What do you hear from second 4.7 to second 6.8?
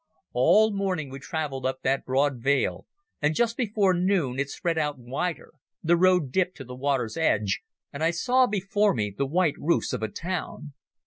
out wider, the road dipped to the